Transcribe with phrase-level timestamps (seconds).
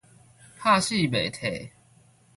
[0.57, 1.73] 拍死袂退